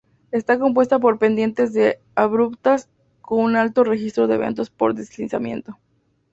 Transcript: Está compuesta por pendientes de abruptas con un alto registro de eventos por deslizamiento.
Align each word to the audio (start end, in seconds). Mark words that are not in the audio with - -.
Está 0.31 0.57
compuesta 0.57 0.97
por 0.97 1.19
pendientes 1.19 1.73
de 1.73 1.99
abruptas 2.15 2.89
con 3.21 3.41
un 3.41 3.55
alto 3.55 3.83
registro 3.83 4.25
de 4.25 4.33
eventos 4.33 4.71
por 4.71 4.95
deslizamiento. 4.95 5.77